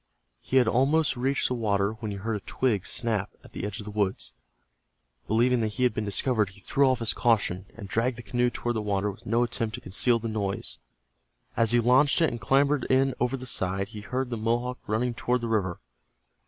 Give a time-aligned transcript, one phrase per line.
[0.39, 3.79] He had almost reached the water when he heard a twig snap at the edge
[3.79, 4.33] of the woods.
[5.27, 8.49] Believing that he had been discovered, he threw off his caution, and dragged the canoe
[8.49, 10.79] toward the water with no attempt to conceal the noise.
[11.55, 15.13] As he launched it and clambered in over the side, he heard the Mohawk running
[15.13, 15.79] toward the river.